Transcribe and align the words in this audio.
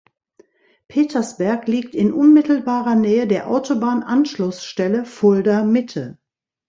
Petersberg 0.87 1.67
liegt 1.67 1.93
in 1.93 2.11
unmittelbarer 2.11 2.95
Nähe 2.95 3.27
der 3.27 3.47
Autobahn-Anschlussstelle 3.47 5.05
Fulda-Mitte. 5.05 6.17